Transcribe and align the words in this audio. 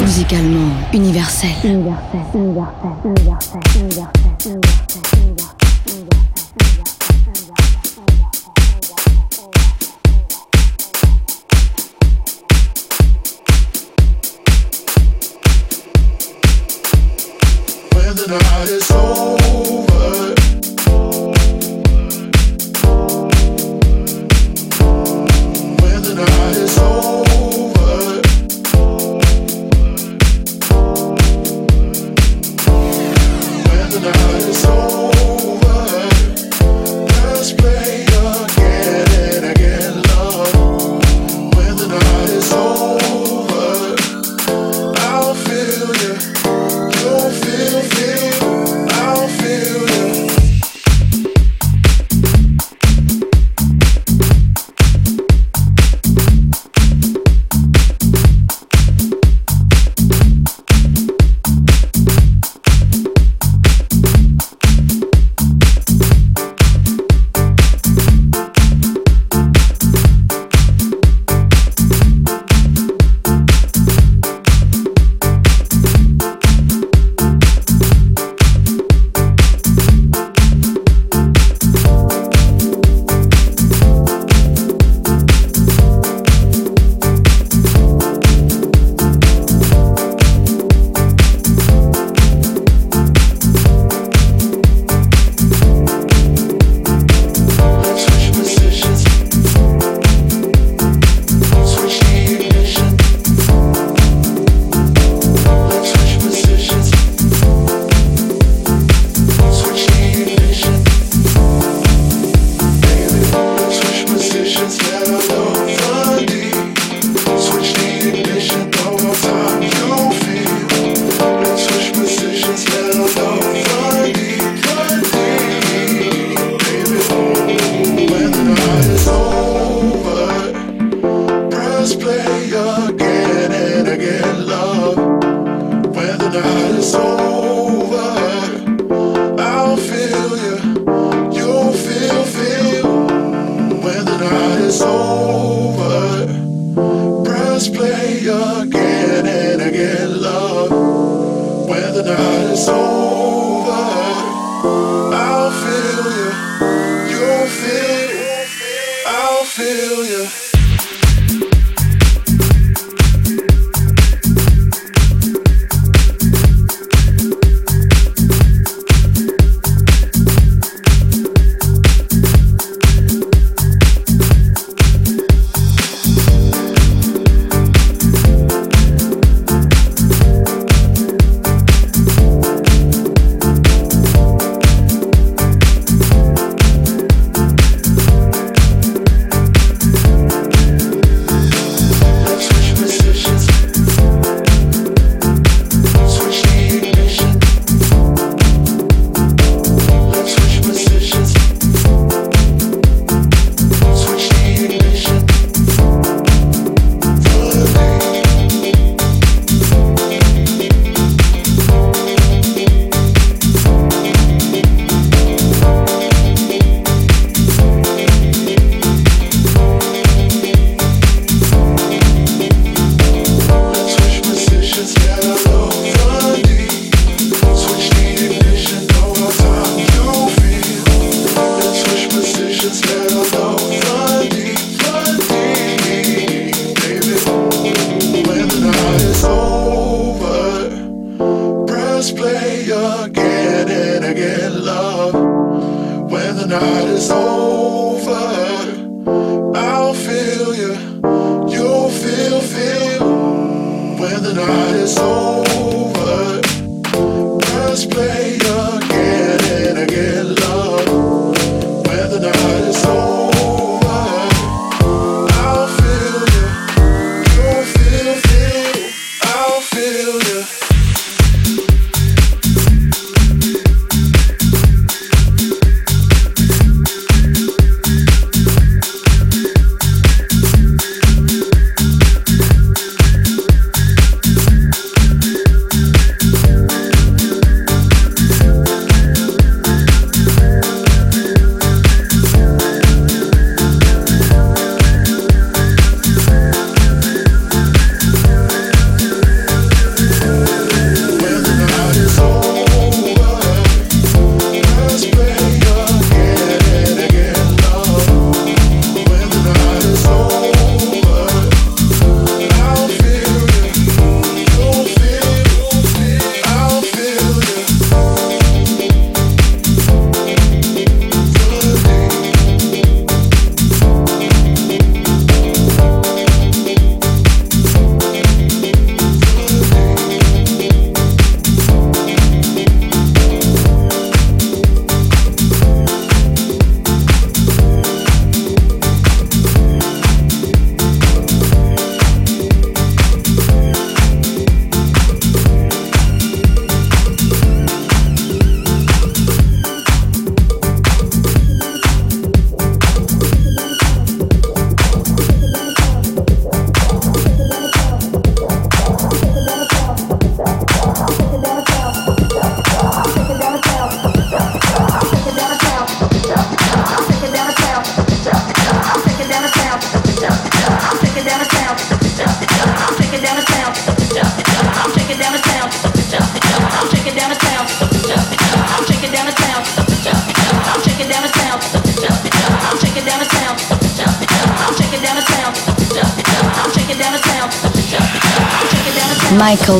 Musicalement 0.00 0.72
universel. 0.94 1.50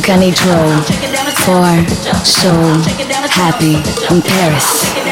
Michael 0.09 0.23
Canitrot 0.23 0.85
for 1.45 2.25
So 2.25 2.51
Happy 3.31 3.75
in 3.75 4.23
Paris. 4.23 5.08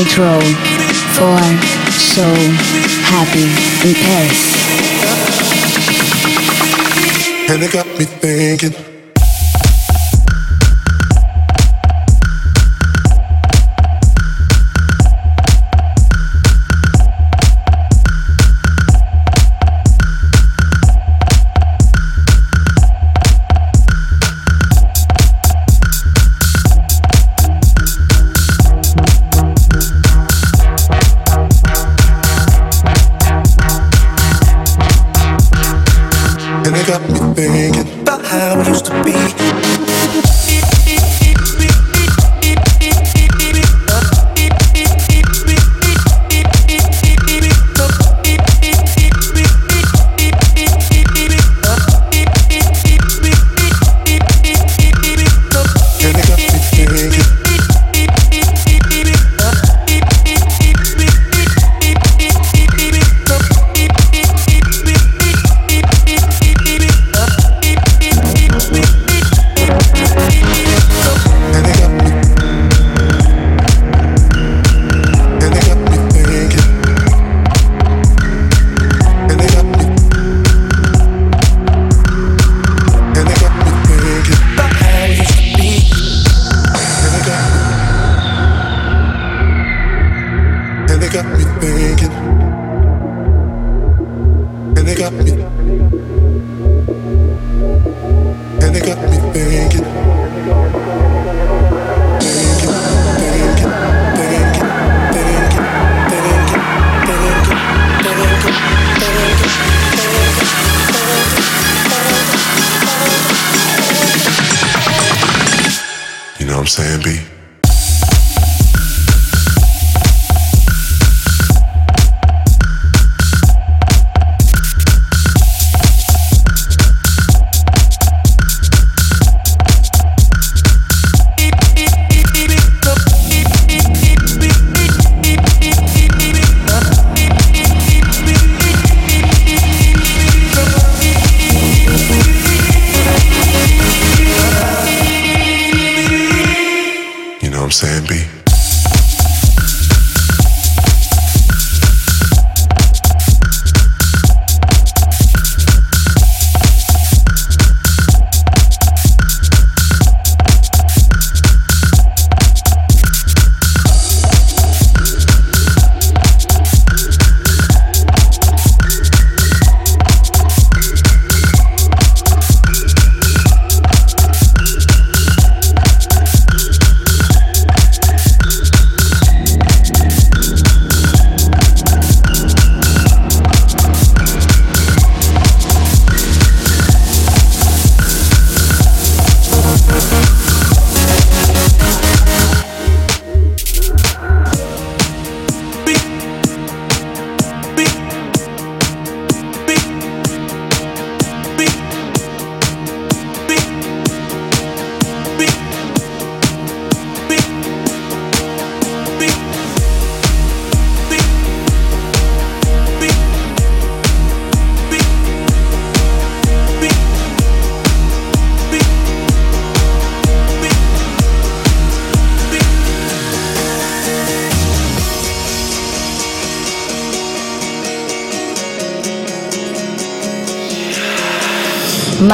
H 0.00 0.18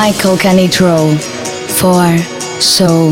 Michael 0.06 0.36
Canitrot 0.36 1.18
for 1.80 2.16
So 2.60 3.10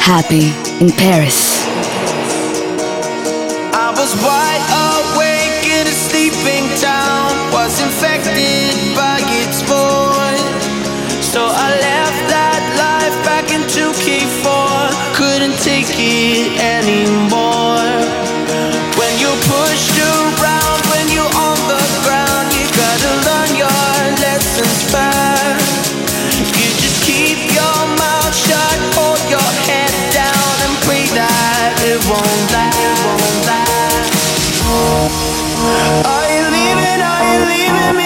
Happy 0.00 0.46
in 0.82 0.90
Paris. 0.90 1.66
I 3.74 3.92
was 3.94 4.14
wide 4.24 4.64
awake 4.88 5.68
in 5.68 5.86
a 5.86 5.90
sleeping 5.90 6.64
town, 6.80 7.52
was 7.52 7.82
infected. 7.82 8.59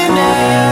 minute 0.09 0.64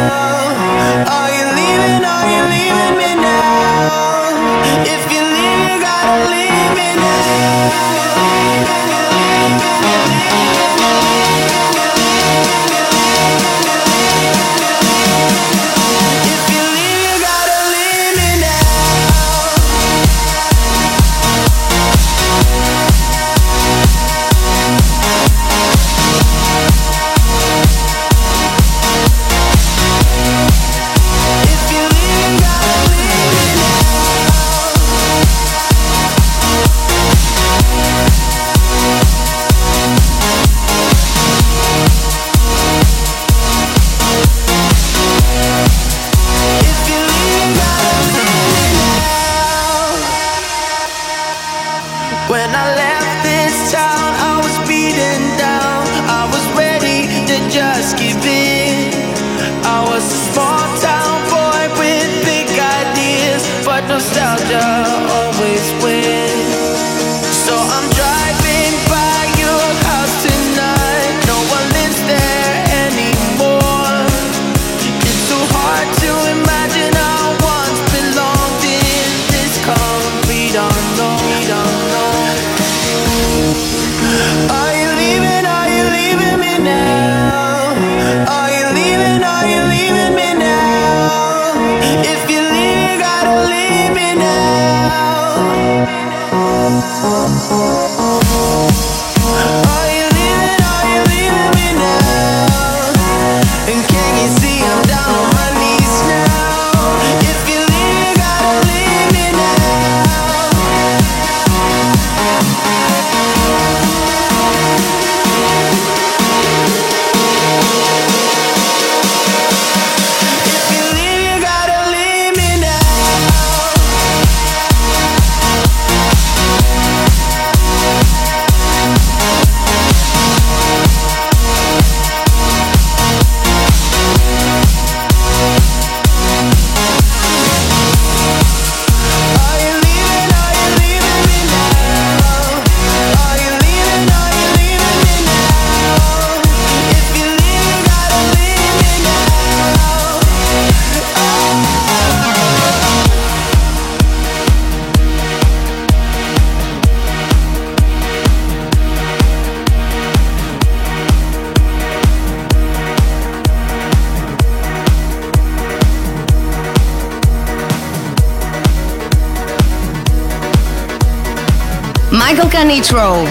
control. 172.93 173.25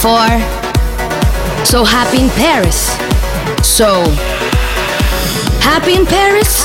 For 0.00 0.24
so 1.66 1.84
happy 1.84 2.22
in 2.22 2.30
Paris. 2.30 2.96
So 3.62 4.02
happy 5.60 5.94
in 5.94 6.06
Paris? 6.06 6.64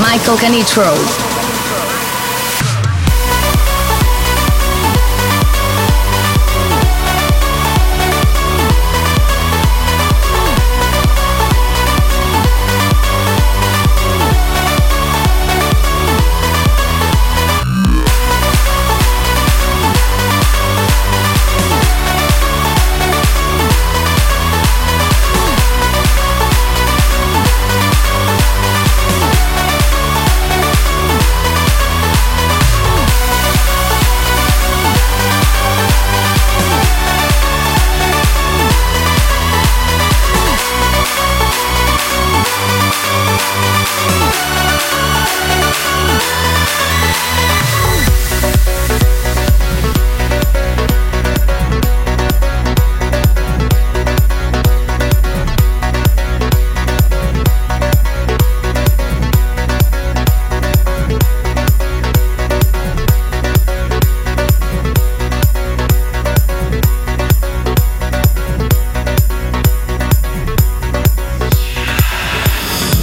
Michael 0.00 0.38
Canitrot. 0.38 1.29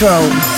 Michael 0.00 0.51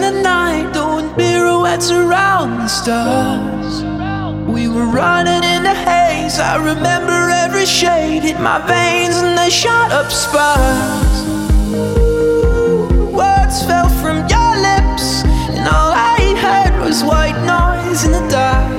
the 0.00 0.22
night, 0.22 0.72
doing 0.72 1.12
pirouettes 1.14 1.90
around 1.90 2.58
the 2.58 2.68
stars. 2.68 3.82
We 4.46 4.68
were 4.68 4.86
running 4.86 5.42
in 5.42 5.64
the 5.64 5.74
haze. 5.74 6.38
I 6.38 6.56
remember 6.56 7.28
every 7.28 7.66
shade 7.66 8.22
hit 8.22 8.38
my 8.40 8.58
veins 8.66 9.16
and 9.16 9.36
they 9.36 9.50
shot 9.50 9.90
up 9.90 10.10
sparks. 10.12 11.18
Words 13.12 13.64
fell 13.66 13.88
from 14.02 14.18
your 14.28 14.52
lips, 14.68 15.24
and 15.50 15.66
all 15.66 15.92
I 15.92 16.36
heard 16.38 16.80
was 16.80 17.02
white 17.02 17.38
noise 17.44 18.04
in 18.04 18.12
the 18.12 18.26
dark. 18.30 18.70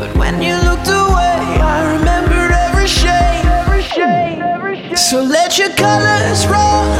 But 0.00 0.16
when 0.18 0.42
you 0.42 0.54
looked 0.68 0.88
away, 0.88 1.40
I 1.74 1.96
remembered 1.96 2.52
every 2.52 2.86
shade. 2.86 3.44
Every 3.46 3.82
shade. 3.82 4.98
So 4.98 5.22
let 5.22 5.58
your 5.58 5.70
colors 5.70 6.46
run 6.46 6.99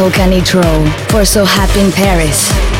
Michael 0.00 0.18
Canitrot 0.18 1.10
for 1.10 1.26
So 1.26 1.44
Happy 1.44 1.80
in 1.80 1.92
Paris. 1.92 2.79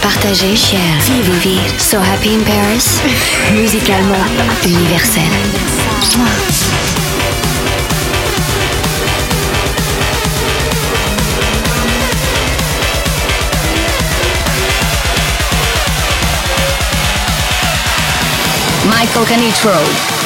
Partager, 0.00 0.56
Share. 0.56 1.00
vivre, 1.02 1.32
Vivir. 1.38 1.62
So 1.78 2.00
happy 2.00 2.34
in 2.34 2.42
Paris, 2.42 3.00
musicalement 3.52 4.26
universel. 4.66 5.22
Michael 18.84 19.24
Canitro. 19.24 20.17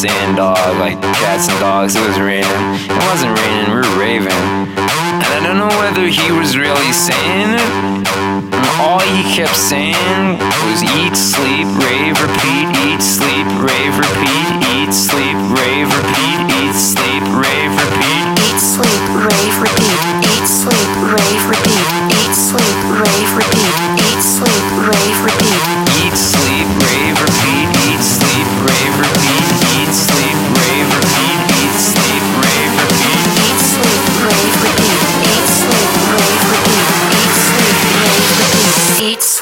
Saying, 0.00 0.34
dog, 0.34 0.56
like 0.80 0.96
cats 1.20 1.46
and 1.50 1.60
dogs. 1.60 1.94
It 1.94 2.00
was 2.08 2.18
raining. 2.18 2.48
It 2.88 3.02
wasn't 3.12 3.36
raining, 3.36 3.68
we 3.68 3.84
were 3.84 4.00
raving. 4.00 4.32
And 4.32 5.28
I 5.28 5.40
don't 5.44 5.60
know 5.60 5.68
whether 5.76 6.08
he 6.08 6.32
was 6.32 6.56
really 6.56 6.92
saying 6.92 7.52
it. 7.52 7.70
And 8.08 8.66
all 8.80 9.04
he 9.04 9.20
kept 9.36 9.52
saying 9.52 10.40
was 10.64 10.80
eat, 10.96 11.12
sleep, 11.12 11.68
rave, 11.84 12.16
repeat, 12.16 12.49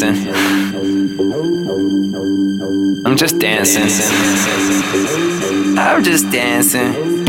Dancing. 0.00 0.34
I'm 3.04 3.16
just 3.16 3.38
dancing. 3.38 3.90
I'm 5.76 6.02
just 6.02 6.30
dancing. 6.30 7.26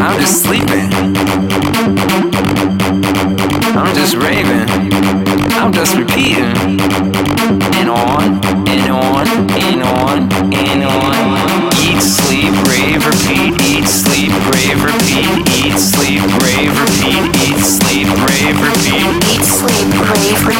I'm 0.00 0.20
just 0.20 0.42
sleeping. 0.44 0.88
I'm 3.76 3.94
just 3.96 4.14
raving. 4.14 4.68
I'm 5.54 5.72
just 5.72 5.96
repeating. 5.96 6.80
And 7.74 7.90
on, 7.90 8.44
and 8.68 8.90
on, 8.92 9.26
and 9.58 9.82
on, 9.82 10.32
and 10.54 10.84
on. 10.84 11.72
Eat, 11.82 12.00
sleep, 12.00 12.52
rave, 12.68 13.04
repeat. 13.04 13.60
Eat, 13.62 13.86
sleep, 13.88 14.30
rave, 14.52 14.84
repeat. 14.84 15.48
Eat, 15.58 15.76
sleep, 15.76 16.22
rave, 16.40 16.78
repeat. 16.80 17.34
Eat, 17.42 17.58
sleep, 17.58 18.06
rave, 18.06 18.60
repeat. 18.62 19.03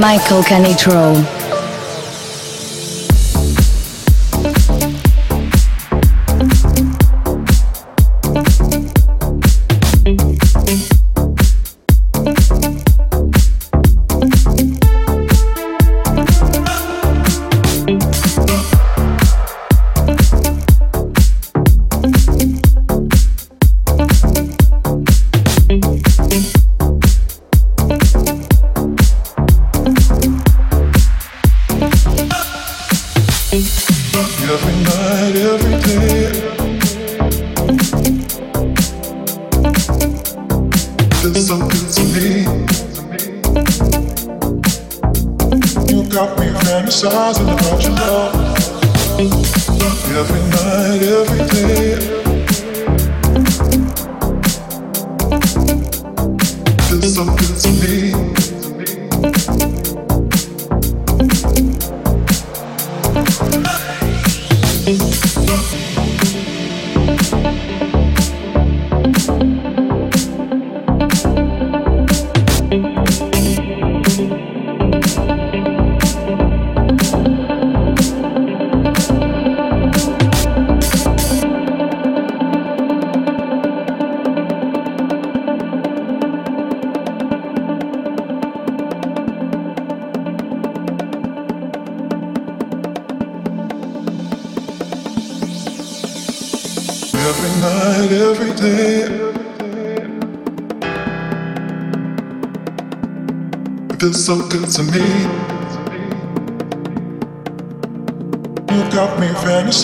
Michael 0.00 0.42
Canitrot. 0.42 1.45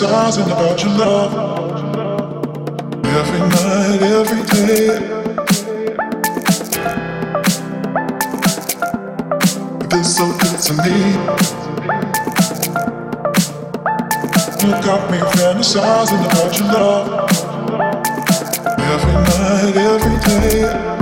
Fantasizing 0.03 0.47
about 0.47 0.83
your 0.83 0.91
love 0.97 1.33
every 3.05 3.39
night, 3.39 4.01
every 4.01 4.43
day. 4.51 4.87
It's 9.95 10.09
so 10.17 10.25
good 10.39 10.59
to 10.59 10.73
me. 10.83 10.97
You 14.61 14.71
got 14.83 15.01
me 15.09 15.19
fantasizing 15.19 16.23
about 16.25 16.51
your 16.59 16.67
love 16.73 17.07
every 18.79 19.13
night, 19.13 19.75
every 19.77 20.17
day. 20.27 20.93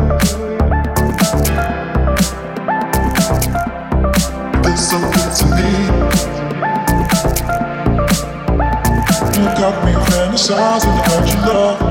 so 4.75 4.97
good 4.99 5.31
to 5.35 5.45
me. 5.55 5.90
Got 9.71 9.85
me 9.85 9.93
fantasizing 9.93 10.99
about 10.99 11.27
your 11.29 11.53
love 11.53 11.90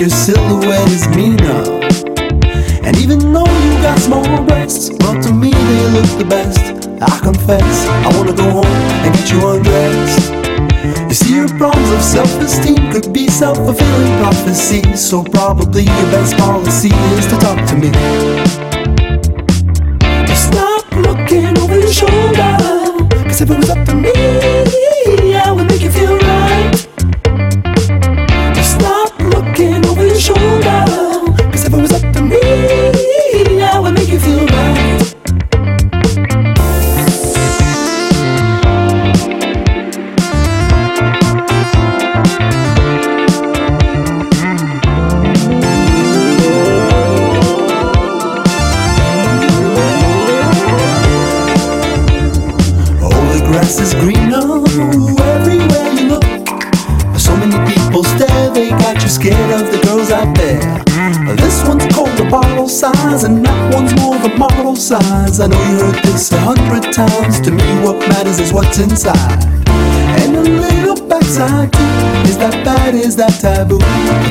Your 0.00 0.08
silhouette 0.08 0.88
is 0.88 1.06
meaner. 1.08 1.62
And 2.82 2.96
even 2.96 3.18
though 3.18 3.44
you 3.44 3.72
got 3.82 3.98
small 3.98 4.24
breasts, 4.46 4.90
well, 4.98 5.20
to 5.22 5.30
me 5.30 5.50
they 5.50 5.90
look 5.90 6.18
the 6.18 6.24
best. 6.24 6.88
I 7.02 7.18
confess, 7.20 7.86
I 7.86 8.16
wanna 8.16 8.32
go 8.32 8.50
home 8.50 8.64
and 8.64 9.14
get 9.14 9.30
you 9.30 9.46
undressed. 9.46 10.32
You 11.06 11.14
see, 11.14 11.34
your 11.34 11.48
problems 11.48 11.90
of 11.90 12.00
self-esteem 12.00 12.90
could 12.90 13.12
be 13.12 13.28
self-fulfilling 13.28 14.18
prophecies. 14.22 15.06
So 15.06 15.22
probably 15.22 15.82
your 15.82 16.10
best 16.10 16.34
policy 16.38 16.88
is 16.88 17.26
to 17.26 17.36
talk 17.36 17.68
to 17.68 17.76
me. 17.76 18.59
Inside. 68.80 69.44
And 70.20 70.36
a 70.36 70.40
little 70.40 71.06
backside 71.06 71.72
too. 71.72 72.28
Is 72.28 72.38
that 72.38 72.64
bad? 72.64 72.94
Is 72.94 73.16
that 73.16 73.38
taboo? 73.40 73.78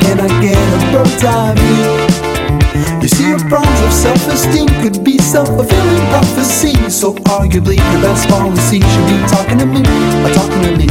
Can 0.02 0.20
I 0.20 0.28
get 0.42 0.58
a 0.58 0.78
bird's 0.92 1.24
eye 1.24 1.54
view? 1.54 3.00
You 3.00 3.08
see, 3.08 3.28
your 3.28 3.38
problems 3.48 3.80
of 3.80 3.92
self-esteem 3.92 4.68
could 4.82 5.04
be 5.04 5.18
self-fulfilling 5.18 6.06
prophecy. 6.10 6.74
So 6.90 7.14
arguably, 7.30 7.76
your 7.76 8.02
best 8.02 8.28
policy 8.28 8.80
should 8.80 9.06
be 9.08 9.18
talking 9.28 9.58
to 9.58 9.66
me, 9.66 9.80
or 10.24 10.30
talking 10.34 10.62
to 10.66 10.72
me. 10.76 10.88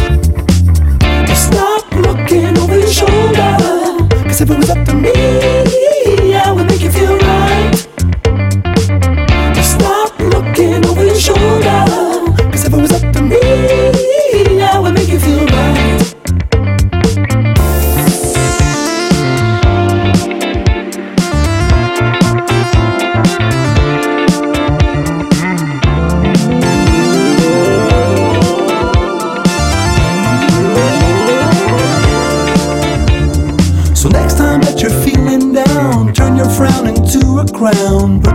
Stop 1.36 1.91
looking 1.95 2.57
over 2.57 2.78
your 2.78 2.88
shoulder. 2.88 3.57
Cause 4.26 4.41
if 4.41 4.49
it 4.49 4.57
was 4.57 4.70
up 4.70 4.86
to 4.88 4.93
me, 4.93 5.12
I 6.34 6.51
would 6.51 6.68
make 6.68 6.82
you 6.82 6.91
feel 6.91 7.18
right. 7.18 7.28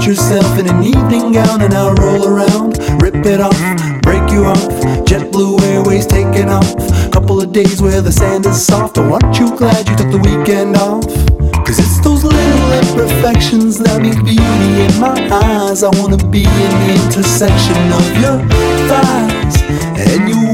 Yourself 0.04 0.58
in 0.58 0.68
an 0.68 0.84
evening 0.84 1.32
gown 1.32 1.62
and 1.62 1.72
I'll 1.72 1.94
roll 1.94 2.28
around. 2.28 2.76
Rip 3.00 3.24
it 3.24 3.40
off, 3.40 3.56
break 4.02 4.30
you 4.30 4.44
off. 4.44 4.68
JetBlue 5.08 5.62
Airways 5.62 6.06
taking 6.06 6.50
off. 6.50 6.76
Couple 7.10 7.40
of 7.40 7.52
days 7.52 7.80
where 7.80 8.02
the 8.02 8.12
sand 8.12 8.44
is 8.44 8.62
soft. 8.66 8.98
Oh, 8.98 9.14
aren't 9.14 9.38
you 9.38 9.56
glad 9.56 9.88
you 9.88 9.96
took 9.96 10.10
the 10.10 10.18
weekend 10.18 10.76
off? 10.76 11.06
Cause 11.64 11.78
it's 11.78 12.00
those 12.04 12.22
little 12.22 12.72
imperfections 12.72 13.78
that 13.78 14.02
make 14.02 14.22
beauty 14.22 14.72
in 14.84 15.00
my 15.00 15.16
eyes. 15.32 15.82
I 15.82 15.88
wanna 15.98 16.18
be 16.28 16.44
in 16.44 16.72
the 16.84 17.00
intersection 17.06 17.80
of 17.96 18.04
your 18.20 18.36
thighs. 18.86 19.56
And 19.96 20.28
you 20.28 20.53